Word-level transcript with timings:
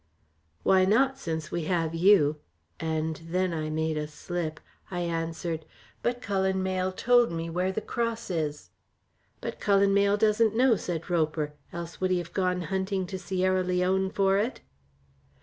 "Why 0.63 0.83
not 0.83 1.19
since 1.19 1.51
we 1.51 1.65
have 1.65 1.93
you?" 1.93 2.37
and 2.79 3.17
then 3.23 3.53
I 3.53 3.69
made 3.69 3.99
a 3.99 4.07
slip 4.07 4.59
I 4.89 5.01
answered: 5.01 5.63
"But 6.01 6.23
Cullen 6.23 6.63
Mayle 6.63 6.91
told 6.91 7.31
me 7.31 7.51
where 7.51 7.71
the 7.71 7.81
cross 7.81 8.31
is." 8.31 8.71
"But 9.41 9.59
Cullen 9.59 9.93
Mayle 9.93 10.17
doesn't 10.17 10.55
know," 10.55 10.75
said 10.75 11.07
Roper, 11.11 11.53
"else 11.71 12.01
would 12.01 12.09
he 12.09 12.17
have 12.17 12.33
gone 12.33 12.61
hunting 12.63 13.05
to 13.05 13.19
Sierra 13.19 13.61
Leone 13.63 14.09
for 14.09 14.39
it?" 14.39 14.61